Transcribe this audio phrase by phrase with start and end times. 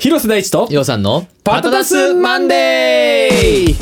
[0.00, 3.74] 広瀬大地とようさんのパタタスマンデー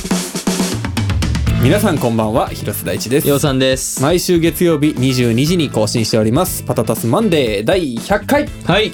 [1.62, 4.00] 皆さんこんばんは広瀬大地ですようさんです。
[4.02, 8.92] 毎週月曜日22時に更新しておりますパタタスマンデー第100回はい。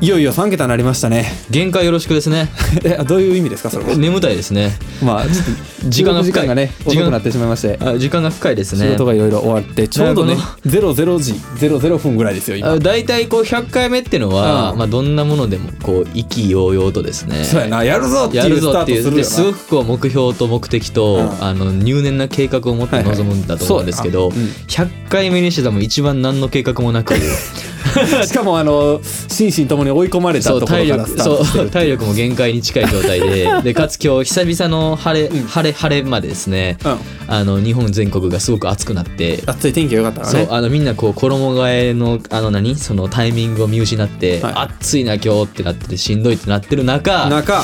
[0.00, 1.26] いよいよ3桁になりましたね。
[1.50, 2.48] 限界よろしくですね。
[2.84, 3.94] えどういう意味ですかそれは？
[3.96, 4.78] 眠たいですね。
[5.04, 5.42] まあちょっと
[5.90, 7.78] 時間が時間がね時間遅くなってしまいまして。
[7.84, 8.92] あ時間が深いです仕ね。
[8.92, 12.70] 事がいろいろ終わってちょうどねこ00時00分ぐらいですよ今。
[12.72, 14.78] あ大体こう100回目ってのは、うん。
[14.78, 17.44] まあどんなものでもこう意気揚々とですね。
[17.44, 21.44] そうやなやるぞっていうスタートするすごくこう目標と目的と、うん。
[21.44, 27.12] あの入念な計画を持って臨むんだと思うんですけど、はいはい100回目にして多分一番何の計画もなく
[28.26, 33.50] しかもあの心身ともに追い込まれたところ体力からスタートそう 体力も限界に近い状態で。
[33.64, 36.98] でかつ今日久々の晴れ、晴れ晴れまでですね、うん。
[37.28, 40.46] あの日本全国がすごく暑くなって、暑い天気が良かったからね。
[40.46, 42.76] そうあのみんなこう衣替えのあの何？
[42.76, 44.52] そのタイミングを見失って、はい。
[44.56, 47.62] 暑いな今日ってなっててしんどいってなってる中中。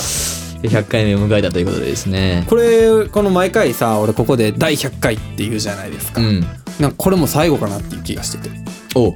[0.63, 2.45] 100回目を迎えたということでですね。
[2.49, 6.41] これこの毎回さ俺ここで第100回って言うじゃないですか,、うん。
[6.81, 8.51] なんかこれも最後かなっていう気がしてて。
[8.95, 9.15] お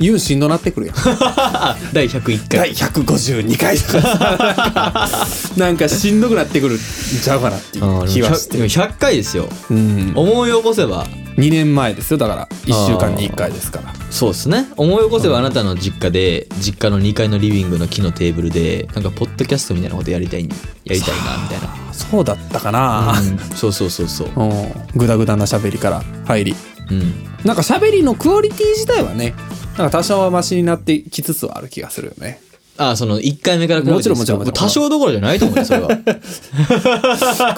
[0.00, 0.96] 言うしんどなってくるやん。
[1.92, 5.26] 第101第回152回とかさ。
[5.58, 6.76] なんかしんどくなってくる。
[6.76, 6.78] ん
[7.22, 9.48] ちゃうかなっていう気はして100 100回ですよ。
[9.70, 10.12] うん。
[10.14, 11.06] 思い起こせば。
[11.36, 12.18] 2年前ですよ。
[12.18, 13.92] だから1週間に1回ですから。
[14.10, 14.68] そうですね。
[14.76, 20.48] 思い起こせばあなたの実家で実家の2階のリビングの木のテーブルでなんかポッドキャストみたいなことやりたい
[20.84, 21.76] やりたいなみたいな。
[21.92, 23.14] そうだったかな。
[23.20, 23.56] うん。
[23.56, 24.30] そうそうそうそう。
[24.34, 24.72] うん。
[24.96, 26.54] グダグダな喋りから入り。
[26.90, 27.30] うん。
[27.44, 29.34] なんか喋りのクオリティ自体はね
[29.82, 32.40] なんか多少はマシになってきつつはある気がするよね。
[32.82, 34.54] あその1回目から比べてもちろんもちろんもちろん。
[34.54, 35.94] 多少どころじゃないと思うよそれはこ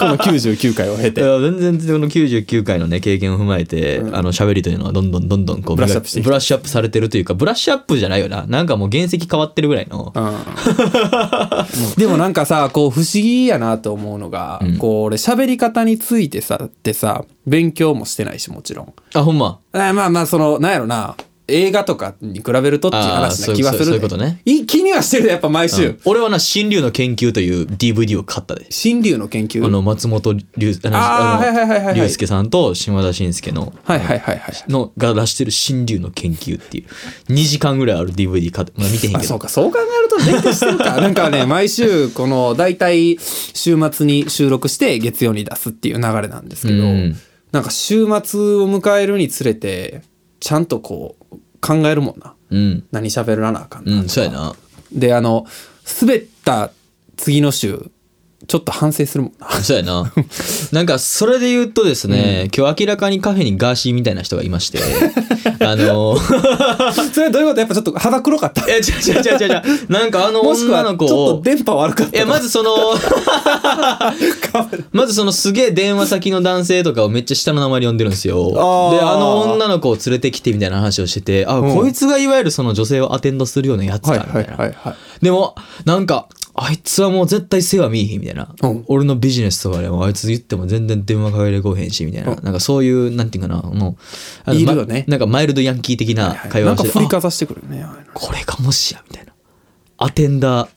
[0.05, 8.45] の99回を経 いてや全然この99回のね経験を踏まえて、あの喋りというのはどんどんどんどんこうブラッシュアップブラッシュアップされてるというかブラッシュアップじゃないよな。
[8.47, 10.11] なんかもう原石変わってるぐらいの。
[10.13, 10.33] うん
[11.97, 14.77] でもなんかさこう不思議やなと思うのが、うん。
[14.77, 18.93] こう俺喋り方についてさってさ勉強もしてないしもちろん。
[19.13, 19.59] あほんま？
[19.71, 21.15] あまあまあそのなんやろな
[21.47, 24.41] 映画とかに比べるとっていう話な気はするあーそういうことね。
[24.45, 25.99] い気にはしてるやっぱ毎週、うん。
[26.05, 28.67] 俺はな新竜の研究という DVD を買ったで。
[28.69, 29.65] 新竜の研究？
[29.65, 31.95] あの松本龍あのあーあのはいはいはいはいはい。
[31.95, 37.33] 龍介さんと島田紳介のはいはいはいはいのが出してる新竜の研究っていう。
[37.33, 40.95] 2時間ぐらいある DVD 買って、まあ、見てへんあそうけどかそう考えると勉強してるか。
[41.01, 47.17] なんかね毎週この大体週末に収録して月曜に出すっていう流れなんですけど、うん。
[47.51, 50.01] なんか週末を迎えるにつれて
[50.39, 51.22] ちゃんとこう
[51.63, 52.35] 考えるもんな。
[52.51, 52.83] うん。
[52.91, 54.53] 何喋らなあかんなうんそうやな。
[54.91, 55.45] であの
[56.01, 56.71] 滑った
[57.15, 57.89] 次の週
[58.47, 59.33] ちょっと反省するもん。
[59.39, 60.11] なそうやな。
[60.71, 64.79] なんかそれで言うとですね、今日明らかにカフェにガーシーみたいな人がいまして
[65.65, 66.17] あの
[67.13, 67.59] それはどういうこと？
[67.61, 68.65] やっぱちょっと肌黒かった。
[68.65, 69.61] いや違う違う違う違う。
[69.91, 72.71] なんかあの女の子ちょっとを電波悪かったいやまずその
[74.91, 78.51] まずそのすげえ電話先の男性とかをめっちゃ下の名前で呼んでるんですよ。
[78.51, 78.61] であ
[79.17, 81.75] の女の子を連れてきてみたいな話をしててあ、うん。
[81.75, 84.95] こいつがいわゆるその女性をアテンドするようなやつかみたいな。
[85.21, 85.55] でも
[85.85, 88.85] なんかあいつはもう絶対世話見えへんみたいな、うん。
[88.87, 92.43] 俺のビジネスとかでもあいつ言っても全然電話かけてこへんしみたいな、うん。
[92.43, 93.95] なんかそういうなんていうかなもう
[94.45, 95.05] あのいるよね。
[95.07, 99.33] まなんかマイルドヤンキー的な会なんか話をして、あ振りかざしてくるよねこれかもしやみたいな。
[99.97, 100.69] アテンダー、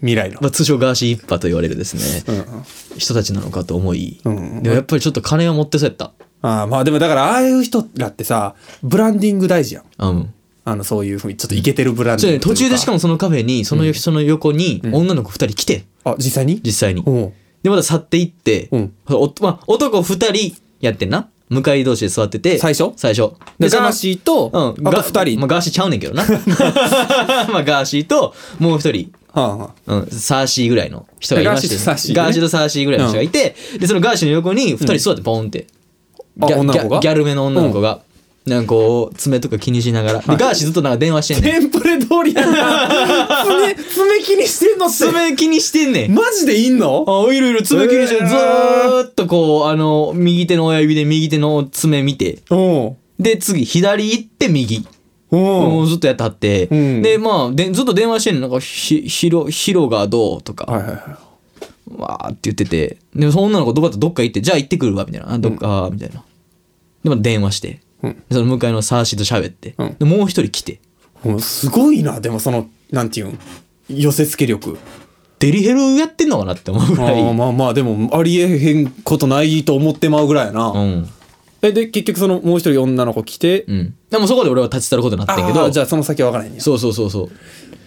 [0.00, 0.38] 未来の。
[0.40, 2.64] まあ、通称ガーシー一派と言われるですね、うんうん。
[2.98, 4.62] 人たちなのかと思い、うんうん。
[4.62, 6.12] でもやっぱりちょっと金は持ってそうやった。
[6.42, 9.84] ああまあでもだからああいう人らってさブランディング大事やん。
[9.98, 10.33] うん
[10.66, 15.84] あのそういうふうにちょっとイケてるブランデそうねィングという途中でしかもそのカフェにその,、その横に女の子2人来て。
[16.04, 16.60] あ実際に？
[16.64, 17.02] 実際に。
[17.62, 18.68] でまた去っていって、
[19.40, 21.28] まあ、男2人やってんな。
[21.50, 22.58] 向かい同士で座ってて。
[22.58, 22.92] 最初？
[22.96, 23.34] 最初。
[23.58, 26.24] でガーシーと、うん、あとが2人、まあ、ガーシーちゃうねんけどな。
[27.52, 29.12] まあガーシーともう一人。
[29.32, 29.94] はあはあ。
[29.96, 32.14] うん、サーシーぐらいの人がいましてガーシーとサーシーね。
[32.14, 35.66] ガーシーとサーシーぐらいの人がいて、でそのガーシーの横に2人座ってポンって、
[36.40, 37.00] あギャ女の子が？
[37.00, 38.00] ギャギャルめの女の子が、
[38.46, 41.70] なんかこう爪とか気にしながら、でガーシーずっとなんか電話してんねん。
[41.70, 43.42] テンプレ通りやな。
[43.42, 44.96] 爪爪気にしてんのって。
[44.96, 46.14] 爪気にしてんねん。
[46.14, 47.06] マジでいんの？
[47.08, 48.28] あいろいろ爪気にしてえー。
[48.28, 52.42] ずーっとこうあの右手の親指で右手の爪見て。
[53.18, 54.86] で次左行って右。
[55.30, 57.00] もうずっとやってはって、うん。
[57.00, 58.40] でまあでずっと電話してんの。
[58.42, 61.00] なんかひひろひろがどうとか、はいはいはい。
[61.96, 62.98] わーって言ってて。
[63.16, 65.32] でその女の子どこだどっか行ってじゃあ行ってくるわみたいな。
[65.32, 66.22] あどっか、みたいな。
[67.04, 67.83] でまた電話して、うん
[68.30, 69.96] その向かいのサーシーと喋って、うん。
[69.98, 70.80] でもう一人来て。
[71.22, 73.38] もうすごいなでもそのなんていうん？
[73.88, 74.76] 寄せ付け力。
[75.38, 77.20] デリヘルやってんのかなって思うぐあらい。
[77.20, 81.08] ーまあまあでもありえへんことないと思ってまうぐらいやな、うん。
[81.60, 83.94] えで結局そのもう一人女の子来て、うん。
[84.10, 85.70] でもそこで俺は立ち去ることになってんけど。
[85.70, 86.60] じゃあその先は分からへんや。
[86.60, 87.30] そうそうそうそう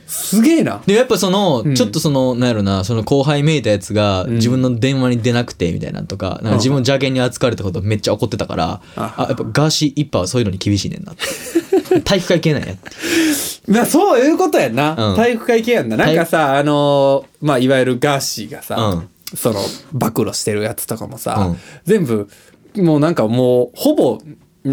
[0.08, 0.82] すげえな。
[0.86, 1.76] でやっぱその、ん。
[1.76, 6.52] ちょっとそのなんやろなその後輩めいたやつが自分の電話に出なくてみたいなのとか,、なん。
[6.54, 12.02] か自分の邪険に扱われたことめっちゃ怒ってたから、ああやっぱガーシー一派はそういうのに厳しいねんなって。
[12.02, 12.92] 体育会系なんやって。
[13.68, 14.96] まあそういうことやんな。
[15.12, 15.16] うん。
[15.16, 15.98] 体育会系やんな。
[15.98, 19.10] なんかさ、あのーまあいわゆるガーシーがさ、うん。
[19.38, 19.60] その
[19.92, 21.58] 暴露してるやつとかもさ、うん。
[21.86, 22.30] 全部
[22.78, 24.20] もうなんかもうほぼ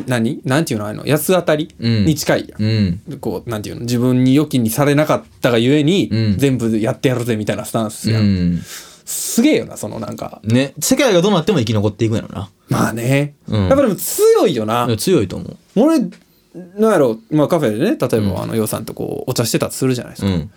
[0.07, 0.41] 何？
[0.45, 2.05] なんていうのあの八つ当たりうん。
[2.05, 2.63] に近いやん。
[2.63, 3.19] うん。
[3.21, 3.83] こうなんていうの？
[3.83, 6.39] 自分に予期にされなかったがゆえに、うん。
[6.39, 8.63] 全部やってやるぜみたいなスタンスうやん、ん。
[9.05, 10.41] すげえよなそのなんか。
[10.45, 10.75] ね。
[10.81, 12.51] 世界がどうなっても生き残っていくんやろな。
[12.69, 13.61] まあね、うん。
[13.63, 15.57] やっぱでも強いよな、強いと思う。
[15.77, 20.29] 俺なんやろ、まあ、カフェでね例えば、あのようさんとこうお茶してたとするじゃないですか。
[20.29, 20.51] うん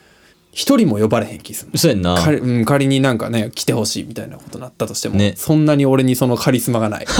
[0.57, 2.15] 一、人も呼ばれへん気するそうやんな。
[2.15, 5.35] 仮うん、仮になんかね来てほしいみたいなことになったとしても、ね。
[5.37, 7.05] そんなに俺にそのカリスマがない。
[7.05, 7.11] や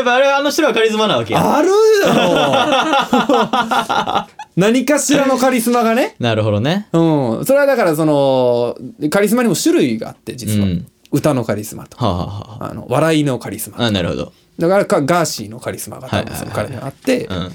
[0.00, 1.56] っぱあれあの人がカリスマなわけや。
[1.56, 1.74] あるよ。
[4.56, 6.16] 何かしらのカリスマがね。
[6.18, 6.88] なるほどね。
[6.92, 6.98] う
[7.42, 7.44] ん。
[7.44, 8.76] それはだからその
[9.08, 10.86] カリスマにも種類があって実は、うん。
[11.12, 14.32] 歌のカリスマとはあ、はあはあの笑いのカリスマあ、あなるほど。
[14.58, 17.52] だからかガーシーのカリスマが多分そのはいはいはい彼にはあって、うん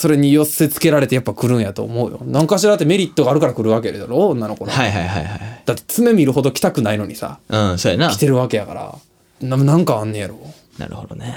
[0.00, 2.20] それに寄せつけられてやっぱ来るんやと思うよ。
[2.24, 8.08] 何かしらってメリットがあるから来るわけだろ女の子の、はいはいはいはいだって爪見るほど来たくないのにさうんそうやな。
[8.08, 8.94] 来てるわけやから。
[9.42, 10.38] ななんかあんねやろ。
[10.78, 11.34] なるほどね。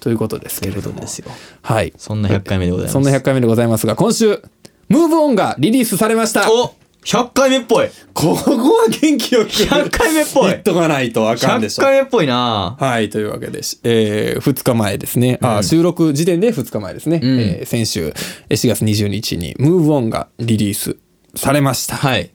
[0.00, 0.94] ということですというけれども。
[0.94, 1.30] ことですよ。
[1.60, 1.92] はい。
[1.98, 2.92] そんな100回目でございます。
[2.94, 4.42] そんな100回目でございますが今週
[4.88, 6.50] ムーブオンがリリースされました。
[6.50, 6.74] お
[7.08, 7.88] 100回目っぽい。
[8.12, 9.50] ここは元気よく。
[9.50, 10.50] 100回目っぽい。
[10.50, 12.76] 言っとかないとあかんでし100ょ回目っぽいな。
[12.78, 15.38] はい、というわけでし、えー、2日前ですね。
[15.40, 15.64] あ、うん。
[15.64, 17.20] 収録時点で2日前ですね。
[17.22, 17.40] うん。
[17.40, 18.12] えー先週、
[18.50, 20.98] えー4月20日に Move On がリリース
[21.34, 21.96] されました。
[21.96, 22.30] はい。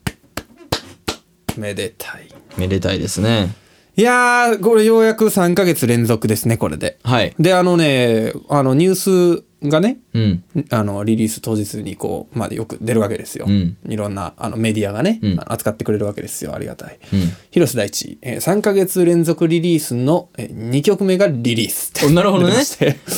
[1.55, 2.27] めでたい。
[2.57, 3.53] めでたいですね。
[3.95, 6.97] いやー、これようやく3ヶ月連続ですね、これで。
[7.03, 7.35] はい。
[7.37, 8.95] で、あのね、あの、ニュー
[9.39, 10.43] スがね、うん。
[10.69, 13.45] あの、リリース当日にこう、までよく出るわけですよ。
[13.47, 13.77] うん。
[13.87, 15.39] いろんな、あの、メディアがね、うん。
[15.45, 16.53] 扱ってくれるわけですよ。
[16.53, 16.99] ありがたい。
[17.13, 17.19] うん。
[17.51, 22.55] 広瀬大地、えー、3ヶ月連続リリースの、えー、2曲目がリリースっておなるほどね。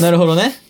[0.02, 0.66] なるほどね。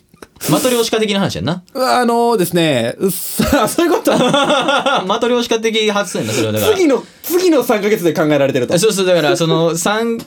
[0.50, 1.62] マトリョーシカ的な話やんな。
[1.74, 4.12] あのですね、うっさ、 そういうこと。
[4.12, 6.72] マトリョーシカ的発想やんなそれはだから。
[6.72, 8.78] 次の、次の3ヶ月で考えられてると。
[8.78, 10.24] そうそうだからその3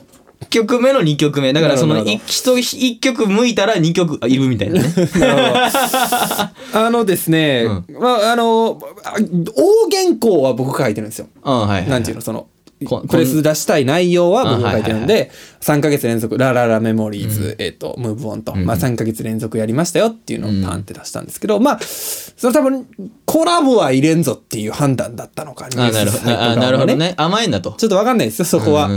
[0.49, 1.53] 曲目の2曲目。
[1.53, 2.17] だからそのなるほど。
[2.17, 4.93] 1, 一曲向いたら2曲いるみたいなね。
[6.73, 7.65] あのですね、
[7.99, 11.27] まあ、あの、あ大原稿は僕書いてるんですよ。
[11.43, 11.89] うんはいはいはい。
[11.89, 12.47] なんていうの、その、
[12.85, 22.87] こプレス出したい内容は僕が書いてるんあはいで、3ヶ月連続、ラララメモリーズ、えっと、ムーブオンと、まあ3ヶ月連続やりましたよっていうのをパンって出したんですけど、まあ、それ多分、
[23.25, 26.23] コラボは入れんぞっていう判断だったのか、ニュあーなるほど。
[26.23, 26.95] スサイト側のあなるほど。
[26.95, 27.13] ね。
[27.17, 27.71] 甘えんだと。
[27.71, 28.89] ちょっとわかんないですよ、そこは。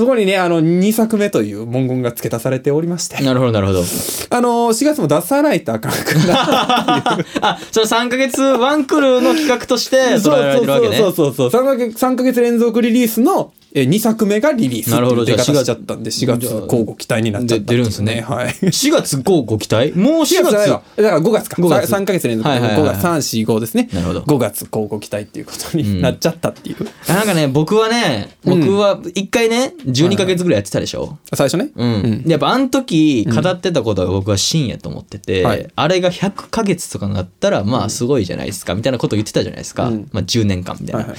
[0.00, 3.22] うんそこにね、あの、2作目という文言が付け足されておりまして。
[3.22, 7.18] なるほどなるほどあの、4月も出さないとあかんから。
[7.42, 11.62] あその3ヶ月ワンクールの企画として捉えられてるわけねそうそうそうそう。
[11.62, 15.24] 3ヶ月、三ヶ月連続リリースのえ2作目がリリースなるほど。
[15.24, 18.20] じゃあしちゃったんで、4月交互期待になっちゃったっていうで出るんですね。
[18.22, 18.48] はい。
[18.66, 19.92] 4月5ご期待？
[19.98, 21.62] もう4 4月だから5月か。
[21.62, 21.92] 5月。
[21.92, 22.54] 3ヶ月連続で。
[22.54, 23.88] はいはいはい5月、3、4、5ですね。
[23.92, 24.20] なるほど。
[24.20, 26.76] 5月交互期待っていうことになっちゃったっていう。
[27.08, 31.18] なんかね僕はね僕は一回ね12ヶ月ぐらいやってたでしょ？
[31.32, 31.70] 最初ね。
[31.76, 35.68] うん、でやっぱあの時語ってたことが僕は真やと思ってて、はい。
[35.74, 40.08] あれが100ヶ月とかになったらまあすごいじゃないですかみたいなこと言ってたじゃないですか、うん。
[40.12, 41.18] まあ、10年間みたいな、はいはい。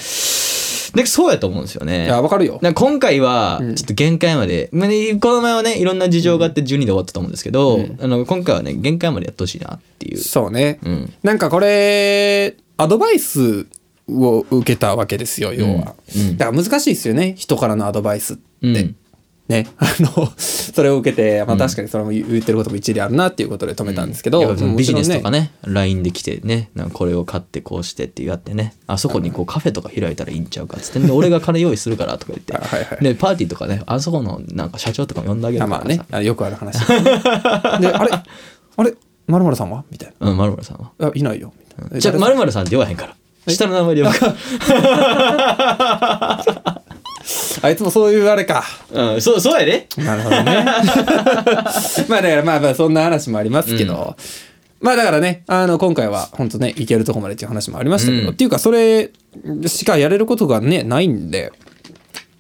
[0.94, 2.06] でそうやと思うんですよね。
[2.06, 2.60] いや、わかるよ。
[2.62, 10.80] なんか今回はちょっと限界まで、まあねこの前はねいろんな事情があって12で終わったと思うんですけど、あの今回はね限界までやってほしいなっていう、そうね。
[10.84, 13.68] うん、なんかこれ、アドバイス
[14.10, 15.96] を受けたわけですよ、要は。
[16.16, 16.22] うん。
[16.22, 16.38] うん。
[16.38, 18.94] だから難しいですよね、人からのアドバイスって。
[19.56, 19.68] うんね。
[19.78, 25.40] あの、それを受けて、まあ確かにそれも言ってることも一理あるなっていうことで止めたんですけど、いやそのビジネスとかね。
[25.40, 36.80] ね LINE で来てねこれを買ってこうしてってやってねあそこにこうカフェとか開いたらいいんちゃうかっつってで俺が金用意するからとか言ってあはいはいでパーティーとかねあそこのなんか社長とかも呼んであげるあまあねからさ、あよくある話。
[36.86, 36.96] で、
[37.88, 38.96] あれあれ
[39.28, 39.84] まるさんは？
[39.90, 41.08] みたいうん丸村さんはな。
[41.08, 41.54] あ、いないよ。
[41.58, 42.00] みたいな。
[42.00, 43.16] じゃあ誰丸村さんって言わへんから
[43.48, 44.36] 下の名前で呼ぶか
[47.64, 48.64] あいつもそういうあれか。
[48.94, 50.66] らうんそうそうやでなるほどね。
[52.08, 54.16] まあだからまあまあそんな話もありますけど、
[54.80, 59.12] まあだからね、あの今回は本当ね、いけるとこまでっていう話もありましたけど、うんっていうかそれ
[59.68, 61.52] しかやれることがね、ないんで、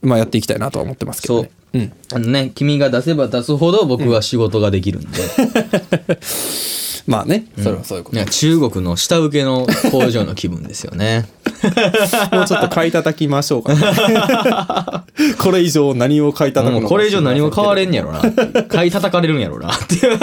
[0.02, 1.52] まあやっていきたいなとは思ってますけどね。
[1.74, 1.94] うん。
[2.14, 5.08] あのね君が出せば出すほど僕は仕事ができるんで、
[7.08, 8.26] まあね、それはそういうこと。
[8.26, 11.28] 中国の下請けの工場の気分ですよね
[12.32, 13.82] もうちょっと買い叩きましょうか、ね。
[15.40, 18.22] これ以上何を買い叩くのこれ以上何も変われんやろな
[18.68, 20.18] 買い叩かれるんやろなっていうっ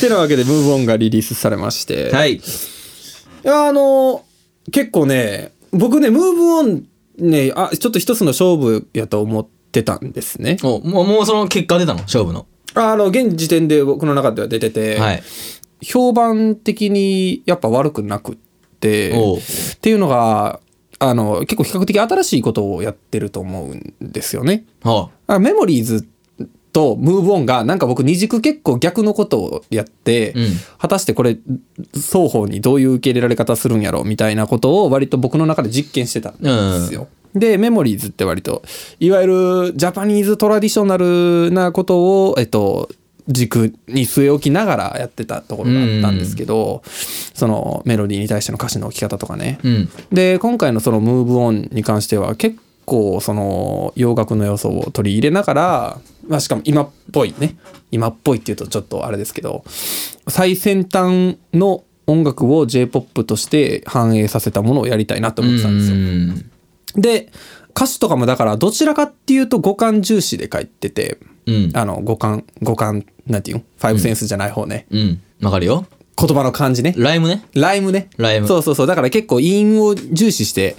[0.00, 2.10] てなわけで、ムーブオンがリリースされまして。
[2.10, 4.24] はいいや、あの、
[4.72, 6.84] 結構ね僕ねムーブオン
[7.18, 10.56] ねあちょっと一つの勝負やと思ってたんですね。
[10.62, 12.00] おもうもうその結果出たの？
[12.00, 12.46] 勝負の。
[12.74, 15.22] あの現時点で僕の中では出てて、はい。
[15.82, 18.36] 評判的にやっぱ悪くなくっ
[18.80, 19.38] ておう。
[19.38, 19.40] っ
[19.80, 20.60] ていうのが
[20.98, 24.64] あの結構比較的新しいことをやってると思うんですよね。
[24.82, 26.06] はあメモリーズ
[26.76, 30.46] とムーブオンがなんか僕二軸結構逆のことをやって、うん。
[30.78, 31.38] 果たしてこれ
[31.94, 37.08] 双方にどういう受け入れられ方するんやろみたいなことを割と僕の中で実験してたんですよ。
[37.34, 38.62] でメモリーズって割と
[39.00, 39.26] いわゆ
[39.68, 42.90] るジャパニーズトラディショナルなことを、えっと、
[43.26, 49.88] 軸に据え置きながらやってたところがあったんですけど、そのメロディーに対しての歌詞の置き方とかね、うん。
[50.12, 57.56] で今回のその「ムーブオンに関しては結構その洋楽の要素を取り入れながら、まあ、しかも今っぽいね。
[57.90, 59.64] 今っぽいっていうとちょっとあれですけど
[60.28, 65.96] 最先端の音楽を j p o p として反映させたものをやりたいなと思ってたんですよ。
[65.96, 66.50] うん。
[66.96, 67.30] で
[67.70, 71.70] 歌詞とかもだからどちらかっていうと五感重視で書いてて、うん。
[71.74, 73.62] あの五感五感なんていうの？
[73.76, 75.20] ファイブセンスじゃない方ね、うん。
[75.42, 75.86] わかるよ
[76.18, 78.08] 言葉の感じねライムねライムね。
[78.16, 78.86] ライムそうそうそう。
[78.86, 80.74] だから結構韻を重視して、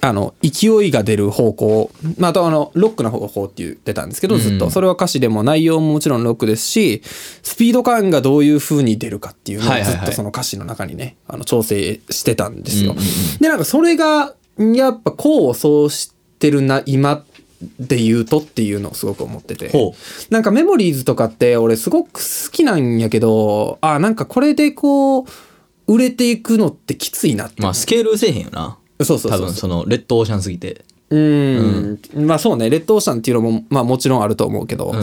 [0.00, 4.70] あの、勢いが出る方向、まあ、あとあの、ロックな方向って言ってたんですけど、ずっと。
[4.70, 7.02] それは歌詞でも内容ももちろんロックですし、
[7.42, 12.94] スピード感がどういう風に出るかっていうのをずっとその歌詞の中にね、あの、調整してたんですよ。
[13.40, 17.24] で、なんかそれが、やっぱ功を奏してるな、今
[17.78, 19.70] で言うとっていうのをすごく思ってて。
[19.70, 19.94] ほ
[20.30, 25.24] なんかメモリーズとかって俺すごく好きなんやけど、あ、なんかこれでこう、
[25.86, 27.62] 売れていくのってきついなって。
[27.62, 28.78] まあスケールせえへんよな。
[29.02, 30.84] そうそうそう多分そのレッドオーシャンすぎて。
[31.10, 32.00] うん。
[32.14, 35.02] まあそうね、レッドオーシャンっていうのも、まあもちろんあると思うけど、うん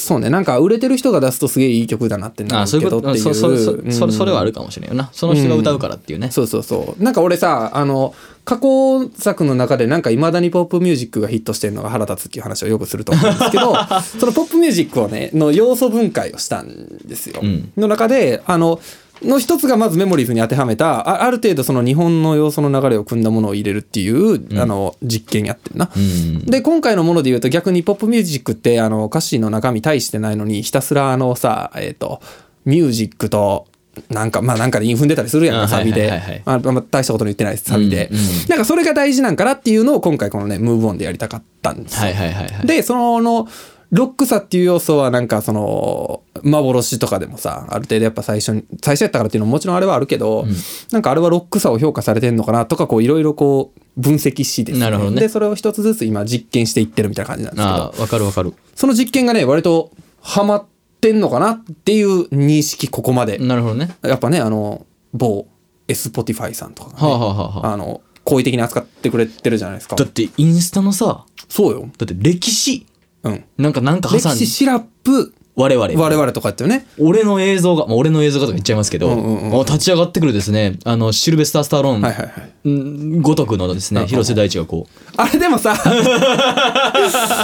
[0.00, 3.18] そうね、なんか売れてる人が出すとすげえいい曲だなってなるけどっていう。
[3.18, 3.92] そそそうん。
[3.92, 5.10] それそれはあるかもしれんよな。
[5.12, 6.30] その人が歌うからっていうね。
[6.30, 7.02] そうそうそう。
[7.02, 8.14] なんか俺さ、あの、
[8.44, 13.74] 過去作の中でなんか未だにポップミュージックがヒットしてるのが腹立つっていう話をよくすると思うんですけど、
[14.18, 17.42] そのポップミュージックをね、の要素分解をしたんですよ。
[17.42, 17.70] ん。
[17.76, 18.80] の中で、あの、
[19.22, 25.90] の一つがまずメモリーズに当てはめた、あある程度その日本の要素の流れを組んだものを入れるっていう、あの、実験やってるな。
[25.94, 26.46] うん。
[26.46, 32.20] で今回のもので言うと逆にポップミュージックってあの歌詞の中身大してないのにひたすらあのさえっ、と
[32.64, 33.66] ミュージックと
[34.08, 36.10] なんかまあなんかで韻踏んでたりするやんサビで。
[36.44, 38.24] あ大したこと言ってないですサビで、うんうん。
[38.48, 42.66] なんかそれが大事なんかなっていうのを今回このねムーブオンでやりたかったんですよ、はいはいはいはい。
[42.66, 43.48] でその
[43.90, 50.46] ロックさっていう要素はなんかその幻とかでもさある程度やっぱ最初に最初やったからっていうのももちろんあれはあるけど、
[50.92, 55.20] なんかあれはロックさを評価されてんのかなとかこういろいろこう分析しですねなるほどね。
[55.20, 58.02] でそれを一つずつ今実験していってるみたいな感じなんですけど。
[58.02, 58.54] わかるわかる。
[58.76, 60.66] その実験がね割とハマっ
[61.00, 63.96] てんのかなっていう認識ここまで、なるほどね。
[64.02, 65.48] やっぱねあの某
[65.88, 67.72] エスポティファイさんとかがね、はあはあはあはあ。
[67.74, 69.96] あの好意的に扱ってくれてるじゃないですか。
[69.96, 71.80] だってインスタのさそうよ。
[71.98, 72.86] だって歴史
[73.22, 73.44] うん。
[73.58, 74.38] なんかなんか歴挟んで。
[74.38, 76.00] 史シラップ我々。
[76.00, 76.86] 我々とかってね。
[76.98, 80.78] 俺の映像が、まあ、俺の映像がとか言っちゃいますけど、うんうんうん立ち上がってくるですね。
[80.84, 82.52] あのシルベスター・スタローン、はいはいはい。
[82.64, 85.12] うんごとくのですね広瀬大地がこう。
[85.16, 85.74] あれでもさ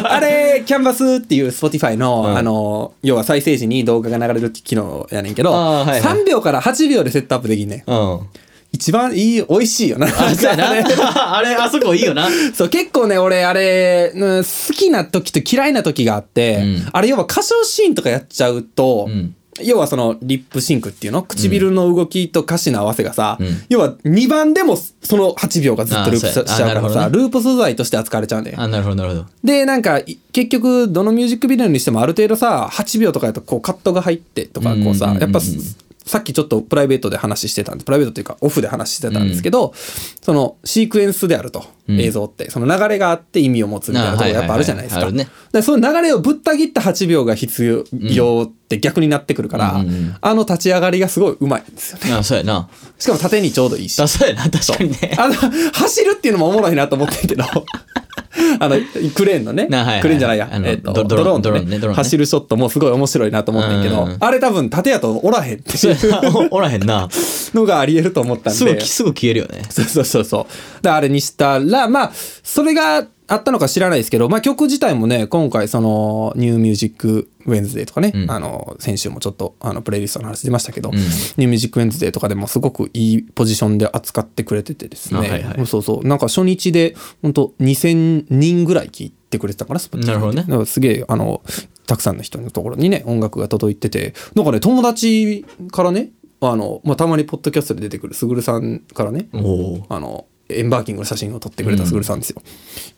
[0.04, 2.36] あれキャンバスっていう Spotify の、うん。
[2.38, 6.00] あの要は再生時に動画が流れる機能やねんけど、はいはい。
[6.00, 7.90] 3秒から8秒でセットアップできんねん。
[7.90, 8.20] うん
[8.76, 10.06] 一番いい美味しいよな。
[10.06, 10.70] あそうやな。
[11.36, 11.54] あれ。
[11.54, 12.28] あそこいいよな。
[12.54, 16.88] そう結構ね俺あれ、うん好きな時と嫌いな時があって、うん。
[16.92, 19.34] あれ要は歌唱シーンとかやっちゃうと、うん。
[19.62, 21.22] 要はそのリップシンクっていうの？
[21.22, 23.62] 唇の動きと歌詞の合わせがさ、うん。
[23.70, 27.16] 要は2番でもその8秒がずっとループしちゃうからさ、ね。
[27.16, 28.60] ループ素材として扱われちゃうんだよ。
[28.60, 29.26] あなるほどなるほど。
[29.42, 39.74] でなんかい結局どのミュージックビデオにしてもある程度さ8秒とかやとこうカットが入ってとかこうさやっぱすさっきちょっとプライベートで話してたんでプライベートっていうかオフで話してたんですけど、
[40.22, 42.00] そのシークエンスであると、うん。
[42.00, 42.50] 映像って。
[42.50, 45.02] その流れがあって意味を持つみたいなところやっぱあるじゃないですか。
[45.02, 45.12] あはい。
[45.14, 50.16] はいはいでその流れをぶった切った8秒が必要って逆になってくるから、うんうんうん。
[50.20, 52.12] あの立ち上がりがすごいうまいんですよね。
[52.14, 52.68] あそうやな。
[52.98, 54.00] しかも縦にちょうどいいし。
[54.00, 54.50] あそうやな。
[54.50, 55.16] 確かにね。
[55.18, 57.44] あの、走るっていうのもおもろいなと思ってんけど、
[58.60, 58.76] あの、
[59.14, 59.66] クレーンのね、
[60.02, 65.96] クレーンじゃないや、えっと、ドドローン走るショットもすごい面白いなと思ってんけどうん、あれ多分縦やとおらへんっていう。
[66.50, 67.08] お おらへんな。
[67.54, 68.58] のがあり得ると思ったんで。
[68.58, 69.62] すぐすぐ消えるよね。
[69.70, 70.46] そうそうそうそ
[70.80, 70.82] う。
[70.82, 72.12] で、あれにしたら、まあ、
[72.42, 78.30] それがあったのか知らないですけど、まあ曲自体もね、今回その、 New Music Wednesday とかね、うん。
[78.30, 80.92] あの、先週もちょっと、あの、プレイリストの話出ましたけど、ん。
[80.94, 85.66] New Music Wednesday とかでもすごくいいポジションで扱ってくれててですね、あはいはい。
[85.66, 90.42] そうそう、なんか初日で、本当2000人ぐらい聞いてくれてたから、Spotify なるほどね。
[90.42, 91.42] だからすげえ、あの、
[91.86, 102.40] たくさんの人のところにね、音楽が届いてて、なんかね、友達からね、あの、まあ、たまにポッドキャストで出てくるすぐるさんからねあのエンバーキングの写真を撮ってくれたすぐるさんですよ、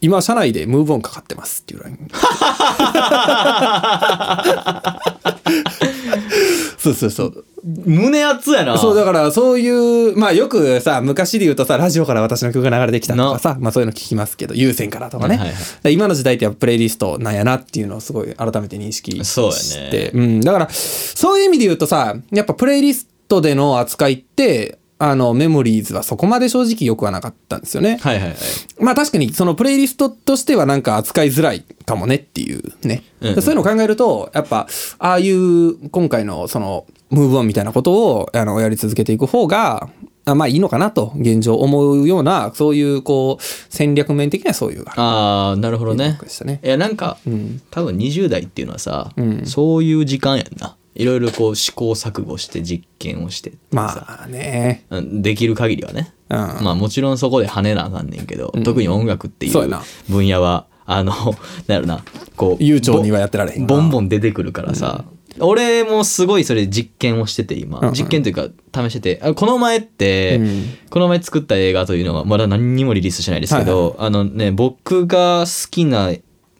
[0.01, 1.63] 今社内でムーブオンかかってます。
[1.63, 1.99] っていう LINE
[6.79, 7.45] そうそうそう。
[7.65, 8.79] 胸熱やな。
[8.79, 20.11] そうだからそういうまあよくさ昔で言うとさラジオから私の曲が流れてきたとかさまあそういうの聞きますけど有線からとかね、はいはいで今の時代ってプレイリストなんやなっていうのをすごい改めて認識して。
[20.15, 27.99] うん、だからそういう意味で言うとさやっぱプレイリストでの扱いってあのメモリーズはそこまで正直良くはなかったんですよね。
[28.01, 28.37] はいはいはい。
[28.81, 33.05] まあ確かにそのプレイリストとしてはなんか扱いづらいかもねっていうね。
[33.21, 33.43] うんうん。
[33.43, 34.67] そういうのを考えると、やっぱ、
[34.99, 39.89] ああいう今回のそのムーブオンみたいなことをあのやり続けていく方が、
[40.25, 46.19] あまあいいのかなと現状思うような、そういうこう戦略面的にはそういうああなるほどね。
[46.45, 46.61] ね。
[46.65, 47.63] いやなんか、ん。
[47.71, 49.47] 多分20代っていうのはさ、ん。
[49.47, 53.51] そういう時間やんないろいろこう試行錯誤して実験をして。
[53.51, 54.85] さまあね。
[54.91, 56.37] うんできる限りはね、うん。
[56.37, 59.53] まあもちろんそこで跳ねなあかんねんけど、特に音楽っていう
[60.09, 61.13] 分野はあの
[61.69, 62.05] なんやろな
[62.37, 63.67] こう 悠長にはやってられへんな。
[63.67, 65.05] ボンボン出てくるからさ、
[65.39, 67.89] 俺もすごいそれ実験をしてて今、うん。
[67.89, 69.21] うん実験というか試してて。
[69.23, 70.65] あこの前って、うん。
[70.91, 76.13] この前作った映画というのはまだ何にもリリースしないですけど、あのね僕が好きな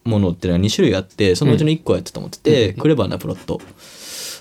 [0.05, 3.59] ものっていうのは2種類あってそのうちの1個やったと思ってて、クレバーなプロット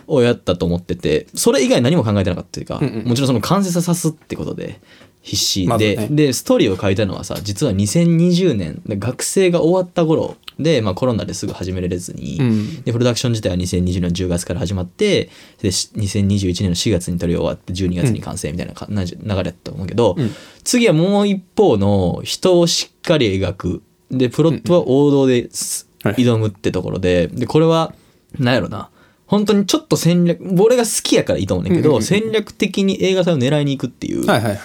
[0.08, 3.04] をやったと思っててそれ以外何も考えてなかったというか、んうん。
[3.04, 4.80] もちろんその完成さすってことで
[5.22, 6.08] 必死で、まずね。
[6.10, 12.82] でストーリーを書いたのはさ実は2020年で学生が終わった頃で、まあ、コロナですぐ始められずに、うん。
[12.82, 20.30] でプロダクション自体は2020年の10月から始まってでし2021年の4月に撮り終わって12月に完成みたいなかな流れだったと思うけど、ん。
[20.64, 23.82] 次はもう一方の人をしっかり描く。
[24.10, 27.92] でプロットは王道で挑むってところででこれは
[28.38, 28.88] なんやろな
[29.28, 34.61] 本当にちょっと戦略俺が好きやからいいと思うねんだけど、うんうんうん戦略的に映画祭を狙いに行くっていう、はいはいはい。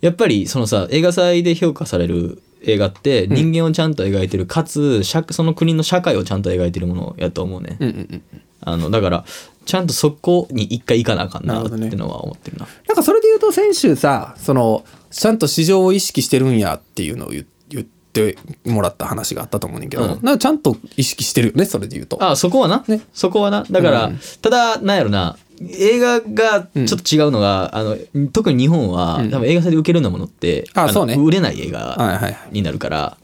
[0.00, 8.22] やっぱりそのさ映画祭で評価される映画って人間をちゃんと描いてる、かつ社その国の社会をちゃんと描いてるものやと思うね、うんうんうん。
[8.62, 9.24] あのだから
[9.64, 12.66] ちゃんとそこに一回行かなあかんなってのは思ってるな。
[12.86, 18.38] なんかそれで言うと先週さそのちゃんと市場を意識してるんやっていうのを言言って
[18.70, 20.08] もらった話があったと思うねんけど、うん。
[20.22, 22.22] なんかちゃんと意識してるよねそれで言うと。
[22.22, 23.00] あそこはな、ね。
[23.12, 23.64] そこはな。
[23.68, 24.20] だから、うん。
[24.40, 25.36] ただなんやろな。
[25.60, 27.96] 映画がちょっと違うのが、あの
[28.32, 29.30] 特に日本は、うん。
[29.30, 31.14] 多分映画祭で受けるようなものってのあそうね。
[31.14, 32.36] 売れない映はい画はいはい。
[32.52, 33.16] になるから、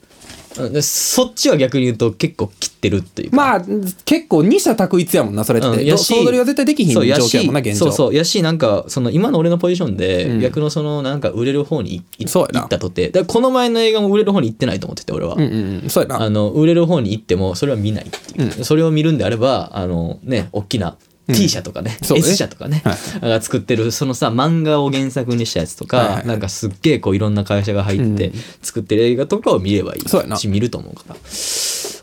[0.54, 3.36] でそっちは逆に言うと結構切ってるっていうか。
[3.36, 3.60] まあ
[4.04, 5.84] 結構二者択一やもんなそれって、うん。
[5.84, 7.86] やし総取りは絶対できひん状況やもんな現状。
[7.86, 8.14] そうそう。
[8.14, 10.40] やしなんかその今の俺のポジションで、うん。
[10.40, 13.10] 逆のそのなんか売れる方に行ったとて。
[13.10, 15.90] だこの前の映画も売れる方に行ってないと思ってて俺は、うんうんうん。
[15.90, 16.22] そうやな。
[16.22, 20.96] あの売れる方に行ってもそれは見ないっていう、それを見るんであればあのね大きな
[21.34, 22.24] T 社とかね、そうね。
[22.24, 23.28] S 社とかね、はい。
[23.28, 28.32] が作ってるそのさ漫画を原作にしたやつとか、はいはいなんかすっげえこういろんな会社が入ってうん。
[28.62, 31.16] 作ってる映画とかを見ればいいし見ると思うから。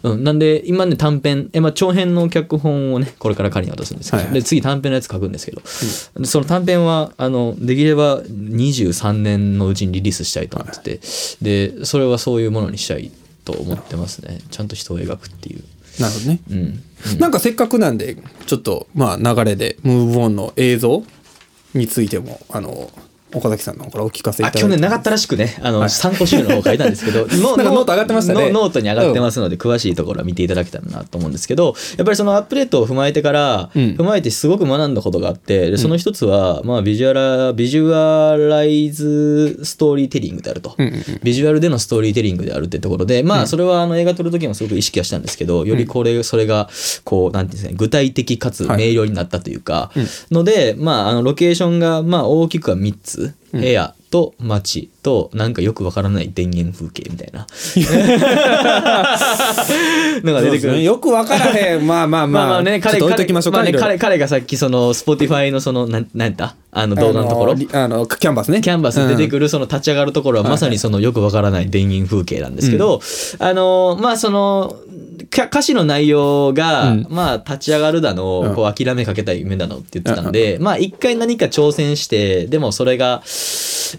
[0.04, 4.42] うん、なんで今ね短編え、まあ、長編の脚本をねこれから彼に渡すんですけど、はいはい。
[4.42, 5.62] で次短編のやつ書くんですけど、
[6.22, 11.00] でその短編はあのできれば23年のうちにリリースしたいと思ってて、
[11.42, 13.12] でそれはそういうものにしたい
[13.44, 14.40] と思ってますね。
[14.52, 15.64] ちゃんと人を描くっていう。
[16.00, 17.20] なるほどね、うん。
[17.20, 21.04] なんかせっかくなんでちょっとまあ流れでムーブオンの映像
[21.74, 22.92] についてもあの
[23.38, 24.62] 岡崎さんの方からお聞かせいたあだいて。
[24.62, 28.50] 去年なかったらしくねあの、参考資料の方書いたんですけどノート上がってましたね。
[28.52, 33.96] ノノートに上がってますので、詳しいところは見ていただけたらなと思うんですけどやっぱりそのアップデートを踏まえてから、うん。
[33.98, 41.04] 踏まえてすごく学んだことがあってでその一つは、まあ、ビジュアラビジュアライズストーリーテリングであると、うんうんうん。
[41.24, 46.70] ビジュアルでのストーリーテリングであるってところでまあそれはあの映画撮る時もすごく意識はしたんですけどよりこれそれが
[47.04, 48.94] こうなんていうんですかね具体的かつ明はい。
[48.94, 49.92] 瞭になったというか、
[50.32, 57.46] のでまああのロケーションがまあ大きくは3つ部屋と街となんかよくわからない田園風景みたいな。
[60.24, 60.84] のが出てくる。
[60.84, 61.86] よくわからへん。
[61.86, 62.44] まあまあまあ。
[62.44, 63.00] まあまあね、彼
[64.18, 67.56] がさっきその Spotify のそのなんなんやったあの動画のところ？
[67.74, 68.62] あのキャンバスね。
[68.62, 73.02] キャンバスで出てる、くるその立ち上がるところはまさにそのよくわからない田園風景なんですけど、
[73.40, 74.78] あのまあそのか
[75.24, 77.08] 歌詞の内容が、うん。
[77.10, 78.56] まあ立ち上がるだの、うん。
[78.56, 83.22] こう諦めかけた夢だのって言ってたんで、まあ一回何か挑戦してでもそれがやっ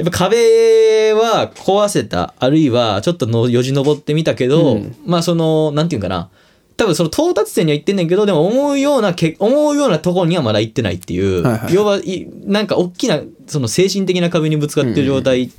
[0.05, 4.97] ぱ壁は壊せたあるいはちょっとのよじ登ってみたけど、うん。
[5.05, 6.31] まあそのなんていうんかな。
[6.77, 11.75] 多分その到達点には行ってんねんけどでも思うようなけ思うようなところにはまだ行ってないっていう、はいはい。
[11.75, 15.51] 要はいなんか大きなその精神的な壁にぶつかってる状態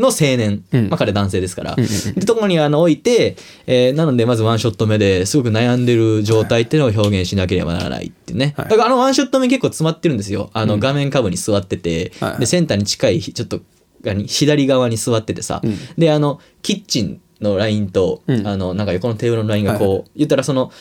[0.00, 0.88] の青年、うん。
[0.88, 3.36] まあ彼男性ですから、でところにあの置いて、
[3.66, 8.68] えーなのでまずワンショット目ですごく悩んでる状態っていうのを表現しなければならないっていうね、はい。
[8.68, 10.50] だからあのワンショット目結構詰まってるんですよ。
[10.52, 12.40] あの画面下部に座ってて、はいはい。
[12.40, 13.60] でセンターに近いちょっと
[14.02, 15.76] 何左側に座っててさ、うん。
[15.96, 18.46] であのキッチンのラインと、うん。
[18.46, 20.72] あのなんか横のテーブルのラインがこう、はいは言ったらその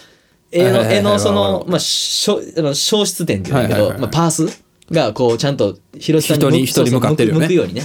[0.51, 7.47] 絵の絵のそのまあ消失点っていうんだけど、まあ、パースがこうちゃんと広瀬さんに人に向かってるよね。
[7.47, 7.81] 向く向くようにね、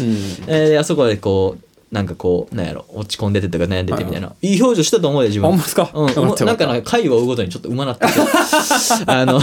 [0.48, 0.54] うん。
[0.72, 1.64] えあそこでこう
[1.94, 5.48] なんかこうなんやろ落ち込んでてとか悩んでてみたいな、いい表情したと思うよ自分。
[5.48, 5.90] ほんまですか？
[5.94, 8.20] うん、なんかな回を追うごとにちょっと上手なってきて
[9.06, 9.40] あの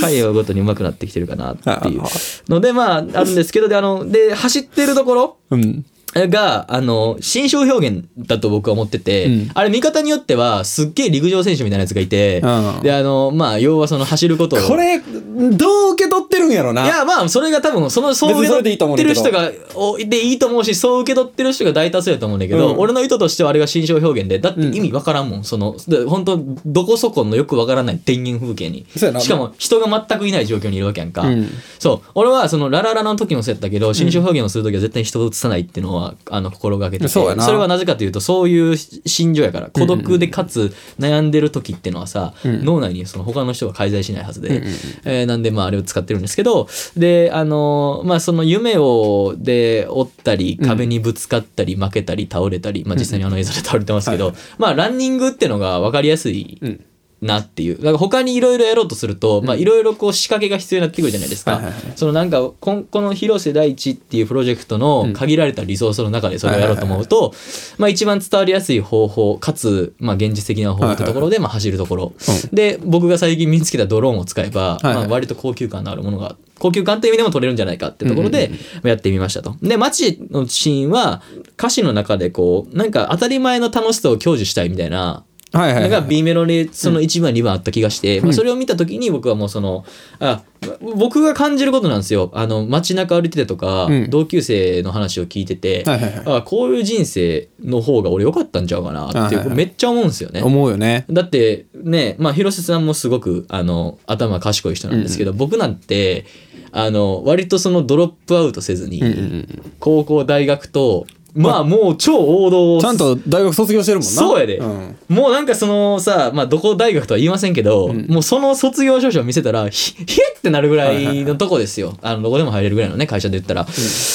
[0.00, 2.02] 回を追うごとに上手くなってきてるかなっていう。
[2.48, 14.58] のでまああるんですけどであので走ってるところうんが、あの、心象表現だと僕は思ってて、うんあれ見方によっては、すっげえ陸上選手みたいなやつがいて、うんで、あの、まあ、要はその走ることを。
[14.60, 28.86] これどう受け取ってるんやろないや、まあ、それが多分、その、そう受け取ってる人が、おでいいと思うし、そう受け取ってる人が大多数だと思うんだけど、うん俺の意図としてはあれが心象表現で、だって意味わからんもん、その、で本当どこそこのよくわからない田園風景に。
[28.96, 31.22] しかも、人が全くいない状況にいるわけやんか。
[31.22, 32.10] うんそう。
[32.14, 35.99] 俺は、その、ラララの時もそうやったけど、心象表現をする時は絶対に人を映さないっていうのは、
[36.30, 42.64] あの、心がけてて、それはなぜかというと、そういう心情やから、孤独でかつ悩んでる時っていうのはさ、ん。
[42.64, 44.62] 脳内にその他の人が介在しないはずで、うんうん
[45.04, 56.84] えーなんで、まあ、あれを使ってるんですけど、で、あのーまあ、その夢を、で、追ったり、壁にぶつかったり、負けたり、倒れたり、まあ、実際にあの映像で倒れてますけど、はいまあ、ランニングっていうのが分かりやすいうん
[57.20, 57.76] なっていう。
[57.76, 61.52] だから他にいろいろやろうとすると、まあいろいろこう仕掛けが必要になってくるじゃないですか。
[61.52, 67.34] はいはいはいそのなんかこの広瀬大地っていうプロジェクトの限られたリソースの中でそれをやろうと思うと、
[67.78, 72.12] まあ一番伝わりやすい方法、かつ、まあ現実的な方法ってところで、まあ走るところ。
[72.52, 78.50] うで、僕が最近身につけたドローンを使えば、いはいまあ割と高級感のあるものが、高級感という意味でも取れるんじゃないかってところで、
[78.82, 79.56] やってみましたと。
[79.62, 81.22] で、街のシーンは
[81.58, 85.82] 歌詞の中でこう、なんか当たり前の楽しさを享受したいみたいな、はいはいはい。
[85.84, 89.84] のが B メロにその1番2番あった気がして、まあ、それを見た時に僕はもうその
[90.18, 90.42] あ
[90.80, 92.30] 僕が感じることなんですよ。
[92.34, 94.10] あの街中歩いててとか、うん。
[94.10, 96.36] 同級生の話を聞いてて、はいはいはい。
[96.38, 99.56] あこういう人生の方が俺良かったんちゃうかなっていう、はいはいはい。
[99.56, 100.42] めっちゃ思うんですよね。
[100.42, 101.06] 思うよね。
[101.10, 106.26] だってね、まあ、広瀬さんもすごくあの頭賢い人なんですけど、僕なんて
[106.72, 109.72] あの割とそのドロップアウトせずに、うんうんうん。
[109.80, 114.10] 高校大学とまあもう超王道をちゃんと大学卒業してるもんな。
[114.10, 114.96] そうやで、ん。
[115.08, 121.96] もうなんかそのさ、まあ、どこ大学とは言いませんけど、もうその卒業証書を見せたら、ひ、ひえってなるぐらいのとこですよ。
[122.02, 123.66] あの、どこでも入れるぐらいのね、会社で言ったら。